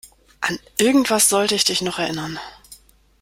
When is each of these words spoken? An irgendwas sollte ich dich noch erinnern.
An 0.39 0.57
irgendwas 0.79 1.29
sollte 1.29 1.53
ich 1.53 1.63
dich 1.63 1.83
noch 1.83 1.99
erinnern. 1.99 2.39